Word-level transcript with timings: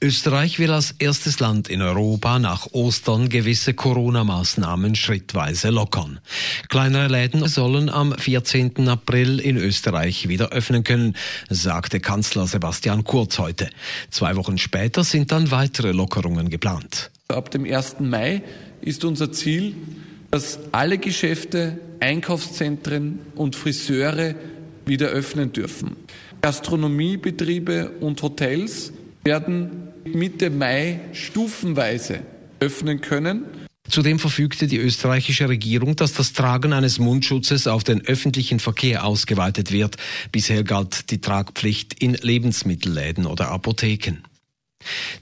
Österreich 0.00 0.58
will 0.58 0.70
als 0.70 0.94
erstes 0.98 1.40
Land 1.40 1.68
in 1.68 1.82
Europa 1.82 2.38
nach 2.38 2.68
Ostern 2.72 3.28
gewisse 3.28 3.74
Corona-Maßnahmen 3.74 4.94
schrittweise 4.94 5.70
lockern. 5.70 6.20
Kleinere 6.68 7.08
Läden 7.08 7.46
sollen 7.48 7.88
am 7.88 8.16
14. 8.16 8.88
April 8.88 9.38
in 9.40 9.56
Österreich 9.56 10.28
wieder 10.28 10.50
öffnen 10.50 10.84
können, 10.84 11.16
sagte 11.48 12.00
Kanzler 12.00 12.46
Sebastian 12.46 13.04
Kurz 13.04 13.38
heute. 13.38 13.70
Zwei 14.10 14.36
Wochen 14.36 14.58
später 14.58 15.04
sind 15.04 15.32
dann 15.32 15.50
weitere 15.50 15.92
Lockerungen 15.92 16.50
geplant. 16.50 17.10
Ab 17.28 17.50
dem 17.50 17.64
1. 17.64 17.96
Mai 18.00 18.42
ist 18.80 19.04
unser 19.04 19.32
Ziel, 19.32 19.74
dass 20.30 20.58
alle 20.72 20.98
Geschäfte, 20.98 21.78
Einkaufszentren 22.00 23.20
und 23.34 23.56
Friseure 23.56 24.34
wieder 24.84 25.08
öffnen 25.08 25.52
dürfen. 25.52 25.96
Gastronomiebetriebe 26.42 27.90
und 28.00 28.22
Hotels 28.22 28.92
werden 29.26 29.88
Mitte 30.04 30.50
Mai 30.50 31.00
stufenweise 31.12 32.20
öffnen 32.60 33.00
können. 33.00 33.44
Zudem 33.88 34.18
verfügte 34.18 34.66
die 34.66 34.78
österreichische 34.78 35.48
Regierung, 35.48 35.96
dass 35.96 36.12
das 36.12 36.32
Tragen 36.32 36.72
eines 36.72 36.98
Mundschutzes 36.98 37.66
auf 37.66 37.84
den 37.84 38.04
öffentlichen 38.06 38.60
Verkehr 38.60 39.04
ausgeweitet 39.04 39.72
wird. 39.72 39.96
Bisher 40.32 40.64
galt 40.64 41.10
die 41.10 41.20
Tragpflicht 41.20 42.02
in 42.02 42.14
Lebensmittelläden 42.14 43.26
oder 43.26 43.50
Apotheken. 43.50 44.18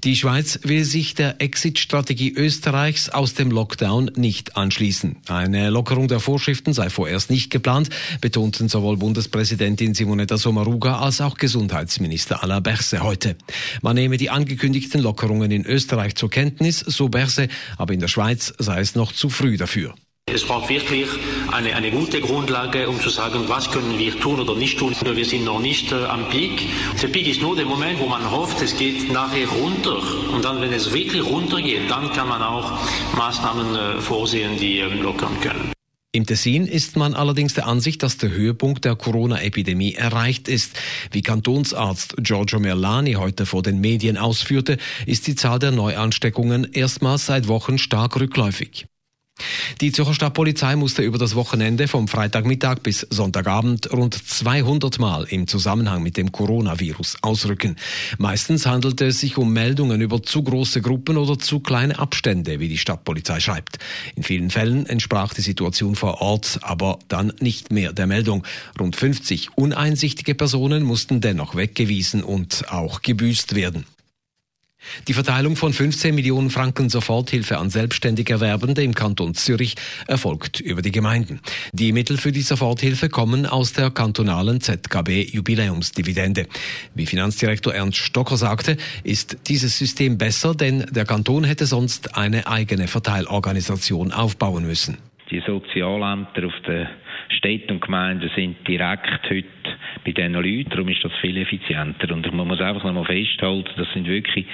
Die 0.04 0.16
Schweiz 0.16 0.60
will 0.62 0.84
sich 0.84 1.14
der 1.14 1.40
Exit-Strategie 1.40 2.32
Österreichs 2.32 3.08
aus 3.08 3.34
dem 3.34 3.50
Lockdown 3.50 4.10
nicht 4.16 4.56
anschließen. 4.56 5.16
Eine 5.28 5.70
Lockerung 5.70 6.08
der 6.08 6.20
Vorschriften 6.20 6.72
sei 6.72 6.90
vorerst 6.90 7.30
nicht 7.30 7.50
geplant, 7.50 7.90
betonten 8.20 8.68
sowohl 8.68 8.96
Bundespräsidentin 8.96 9.94
Simonetta 9.94 10.36
Sommaruga 10.36 10.98
als 10.98 11.20
auch 11.20 11.36
Gesundheitsminister 11.36 12.42
Alain 12.42 12.62
Berse 12.62 13.02
heute. 13.02 13.36
Man 13.82 13.96
nehme 13.96 14.16
die 14.16 14.30
angekündigten 14.30 15.00
Lockerungen 15.00 15.50
in 15.50 15.64
Österreich 15.64 16.14
zur 16.14 16.30
Kenntnis, 16.30 16.80
so 16.80 17.08
Berse, 17.08 17.48
aber 17.76 17.94
in 17.94 18.00
der 18.00 18.08
Schweiz 18.08 18.52
sei 18.58 18.80
es 18.80 18.94
noch 18.94 19.12
zu 19.12 19.30
früh 19.30 19.56
dafür. 19.56 19.94
Es 20.34 20.44
braucht 20.44 20.68
wirklich 20.68 21.06
eine, 21.52 21.76
eine 21.76 21.92
gute 21.92 22.20
Grundlage, 22.20 22.88
um 22.88 23.00
zu 23.00 23.08
sagen, 23.08 23.44
was 23.46 23.70
können 23.70 24.00
wir 24.00 24.18
tun 24.18 24.40
oder 24.40 24.56
nicht 24.56 24.80
tun. 24.80 24.92
Wir 25.04 25.24
sind 25.24 25.44
noch 25.44 25.60
nicht 25.60 25.92
äh, 25.92 26.06
am 26.06 26.28
Peak. 26.28 26.66
Der 27.00 27.06
Peak 27.06 27.28
ist 27.28 27.40
nur 27.40 27.54
der 27.54 27.66
Moment, 27.66 28.00
wo 28.00 28.06
man 28.06 28.28
hofft, 28.28 28.60
es 28.60 28.76
geht 28.76 29.12
nachher 29.12 29.46
runter. 29.46 30.02
Und 30.32 30.44
dann, 30.44 30.60
wenn 30.60 30.72
es 30.72 30.92
wirklich 30.92 31.24
runtergeht, 31.24 31.88
dann 31.88 32.10
kann 32.12 32.26
man 32.26 32.42
auch 32.42 32.80
Maßnahmen 33.16 33.76
äh, 33.76 34.00
vorsehen, 34.00 34.58
die 34.58 34.80
äh, 34.80 34.86
lockern 34.86 35.38
können. 35.40 35.72
Im 36.10 36.26
Tessin 36.26 36.66
ist 36.66 36.96
man 36.96 37.14
allerdings 37.14 37.54
der 37.54 37.68
Ansicht, 37.68 38.02
dass 38.02 38.18
der 38.18 38.32
Höhepunkt 38.32 38.84
der 38.84 38.96
Corona-Epidemie 38.96 39.94
erreicht 39.94 40.48
ist. 40.48 40.72
Wie 41.12 41.22
Kantonsarzt 41.22 42.16
Giorgio 42.18 42.58
Merlani 42.58 43.12
heute 43.12 43.46
vor 43.46 43.62
den 43.62 43.80
Medien 43.80 44.16
ausführte, 44.16 44.78
ist 45.06 45.28
die 45.28 45.36
Zahl 45.36 45.60
der 45.60 45.70
Neuansteckungen 45.70 46.72
erstmals 46.72 47.26
seit 47.26 47.46
Wochen 47.46 47.78
stark 47.78 48.18
rückläufig. 48.18 48.86
Die 49.84 49.92
Zürcher 49.92 50.14
Stadtpolizei 50.14 50.76
musste 50.76 51.02
über 51.02 51.18
das 51.18 51.34
Wochenende 51.34 51.88
vom 51.88 52.08
Freitagmittag 52.08 52.78
bis 52.82 53.06
Sonntagabend 53.10 53.92
rund 53.92 54.14
200 54.14 54.98
Mal 54.98 55.24
im 55.24 55.46
Zusammenhang 55.46 56.02
mit 56.02 56.16
dem 56.16 56.32
Coronavirus 56.32 57.18
ausrücken. 57.20 57.76
Meistens 58.16 58.64
handelte 58.64 59.04
es 59.04 59.20
sich 59.20 59.36
um 59.36 59.52
Meldungen 59.52 60.00
über 60.00 60.22
zu 60.22 60.42
große 60.42 60.80
Gruppen 60.80 61.18
oder 61.18 61.38
zu 61.38 61.60
kleine 61.60 61.98
Abstände, 61.98 62.60
wie 62.60 62.68
die 62.68 62.78
Stadtpolizei 62.78 63.40
schreibt. 63.40 63.78
In 64.16 64.22
vielen 64.22 64.48
Fällen 64.48 64.86
entsprach 64.86 65.34
die 65.34 65.42
Situation 65.42 65.96
vor 65.96 66.22
Ort 66.22 66.60
aber 66.62 66.98
dann 67.08 67.34
nicht 67.40 67.70
mehr 67.70 67.92
der 67.92 68.06
Meldung. 68.06 68.46
Rund 68.80 68.96
50 68.96 69.58
uneinsichtige 69.58 70.34
Personen 70.34 70.82
mussten 70.82 71.20
dennoch 71.20 71.56
weggewiesen 71.56 72.22
und 72.22 72.70
auch 72.70 73.02
gebüßt 73.02 73.54
werden. 73.54 73.84
Die 75.08 75.12
Verteilung 75.12 75.56
von 75.56 75.72
15 75.72 76.14
Millionen 76.14 76.50
Franken 76.50 76.88
Soforthilfe 76.88 77.58
an 77.58 77.70
selbstständig 77.70 78.30
Erwerbende 78.30 78.82
im 78.82 78.94
Kanton 78.94 79.34
Zürich 79.34 79.74
erfolgt 80.06 80.60
über 80.60 80.82
die 80.82 80.92
Gemeinden. 80.92 81.40
Die 81.72 81.92
Mittel 81.92 82.16
für 82.16 82.32
die 82.32 82.42
Soforthilfe 82.42 83.08
kommen 83.08 83.46
aus 83.46 83.72
der 83.72 83.90
kantonalen 83.90 84.60
ZKB 84.60 85.28
Jubiläumsdividende. 85.32 86.46
Wie 86.94 87.06
Finanzdirektor 87.06 87.74
Ernst 87.74 87.98
Stocker 87.98 88.36
sagte, 88.36 88.76
ist 89.02 89.48
dieses 89.48 89.78
System 89.78 90.18
besser, 90.18 90.54
denn 90.54 90.86
der 90.90 91.04
Kanton 91.04 91.44
hätte 91.44 91.66
sonst 91.66 92.16
eine 92.16 92.46
eigene 92.46 92.88
Verteilorganisation 92.88 94.12
aufbauen 94.12 94.66
müssen. 94.66 94.98
Die 95.30 95.42
Sozialämter 95.46 96.46
auf 96.46 96.52
den 96.66 96.86
Städten 97.30 97.72
und 97.72 97.80
Gemeinden 97.80 98.30
sind 98.36 98.56
direkt 98.68 99.28
heute 99.28 99.63
bei 100.04 100.12
diesen 100.12 100.34
Leuten. 100.34 100.70
Darum 100.70 100.88
ist 100.88 101.02
das 101.02 101.12
viel 101.20 101.36
effizienter. 101.36 102.12
Und 102.12 102.32
man 102.32 102.46
muss 102.46 102.60
einfach 102.60 102.84
nochmal 102.84 103.04
festhalten, 103.04 103.70
das 103.76 103.88
sind 103.92 104.06
wirklich 104.06 104.46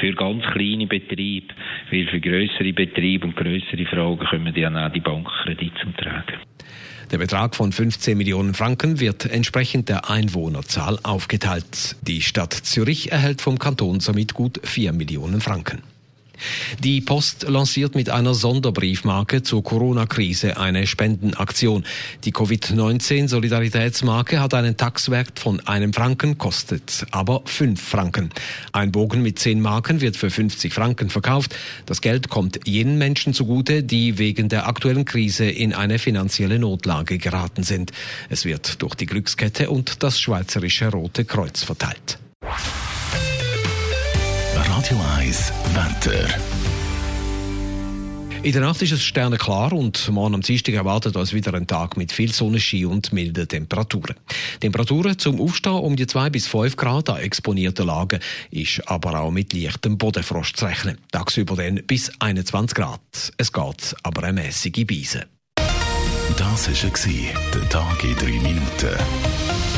für 0.00 0.12
ganz 0.12 0.44
kleine 0.52 0.86
Betriebe, 0.86 1.54
weil 1.90 2.06
für 2.06 2.20
größere 2.20 2.72
Betriebe 2.72 3.26
und 3.26 3.36
größere 3.36 3.86
Fragen 3.86 4.26
kommen 4.26 4.54
dann 4.54 4.76
auch 4.76 4.92
die 4.92 5.00
Bankkredite 5.00 5.80
zum 5.80 5.96
Tragen. 5.96 6.38
Der 7.10 7.18
Betrag 7.18 7.56
von 7.56 7.72
15 7.72 8.18
Millionen 8.18 8.52
Franken 8.52 9.00
wird 9.00 9.24
entsprechend 9.24 9.88
der 9.88 10.10
Einwohnerzahl 10.10 10.98
aufgeteilt. 11.02 11.96
Die 12.02 12.20
Stadt 12.20 12.52
Zürich 12.52 13.12
erhält 13.12 13.40
vom 13.40 13.58
Kanton 13.58 14.00
somit 14.00 14.34
gut 14.34 14.60
4 14.62 14.92
Millionen 14.92 15.40
Franken. 15.40 15.82
Die 16.82 17.00
Post 17.00 17.48
lanciert 17.48 17.94
mit 17.94 18.10
einer 18.10 18.34
Sonderbriefmarke 18.34 19.42
zur 19.42 19.62
Corona-Krise 19.62 20.56
eine 20.56 20.86
Spendenaktion. 20.86 21.84
Die 22.24 22.32
Covid-19-Solidaritätsmarke 22.32 24.40
hat 24.40 24.54
einen 24.54 24.76
Taxwert 24.76 25.38
von 25.38 25.60
einem 25.66 25.92
Franken, 25.92 26.38
kostet 26.38 27.06
aber 27.10 27.42
fünf 27.44 27.82
Franken. 27.82 28.30
Ein 28.72 28.92
Bogen 28.92 29.22
mit 29.22 29.38
zehn 29.38 29.60
Marken 29.60 30.00
wird 30.00 30.16
für 30.16 30.30
50 30.30 30.72
Franken 30.72 31.10
verkauft. 31.10 31.54
Das 31.86 32.00
Geld 32.00 32.28
kommt 32.28 32.60
jenen 32.66 32.98
Menschen 32.98 33.34
zugute, 33.34 33.82
die 33.82 34.18
wegen 34.18 34.48
der 34.48 34.68
aktuellen 34.68 35.04
Krise 35.04 35.46
in 35.46 35.72
eine 35.72 35.98
finanzielle 35.98 36.58
Notlage 36.58 37.18
geraten 37.18 37.62
sind. 37.62 37.92
Es 38.28 38.44
wird 38.44 38.82
durch 38.82 38.94
die 38.94 39.06
Glückskette 39.06 39.70
und 39.70 40.02
das 40.02 40.20
Schweizerische 40.20 40.90
Rote 40.90 41.24
Kreuz 41.24 41.62
verteilt. 41.62 42.18
Radio 44.78 45.00
1 45.16 45.52
Wetter. 45.74 46.28
In 48.44 48.52
der 48.52 48.60
Nacht 48.60 48.80
ist 48.80 48.92
es 48.92 49.02
sternenklar 49.02 49.72
und 49.72 50.08
morgen 50.12 50.36
am 50.36 50.40
Dienstag 50.40 50.72
erwartet 50.72 51.16
uns 51.16 51.32
wieder 51.32 51.52
ein 51.54 51.66
Tag 51.66 51.96
mit 51.96 52.12
viel 52.12 52.32
Sonnenschein 52.32 52.86
und 52.86 53.12
milden 53.12 53.48
Temperaturen. 53.48 54.14
Temperaturen 54.60 55.18
zum 55.18 55.40
Aufstehen 55.40 55.72
um 55.72 55.96
die 55.96 56.06
2 56.06 56.30
bis 56.30 56.46
5 56.46 56.76
Grad 56.76 57.10
an 57.10 57.18
exponierten 57.18 57.88
Lagen 57.88 58.20
ist 58.52 58.80
aber 58.86 59.18
auch 59.18 59.32
mit 59.32 59.52
leichtem 59.52 59.98
Bodenfrost 59.98 60.56
zu 60.56 60.66
rechnen. 60.66 60.98
Tagsüber 61.10 61.56
dann 61.56 61.82
bis 61.84 62.12
21 62.20 62.76
Grad. 62.76 63.32
Es 63.36 63.52
geht 63.52 63.96
aber 64.04 64.22
eine 64.22 64.42
mäßige 64.42 64.86
Beise. 64.86 65.26
Das 66.36 66.68
war 66.68 67.32
der 67.52 67.68
Tag 67.68 68.04
in 68.04 68.14
3 68.14 68.26
Minuten. 68.26 69.77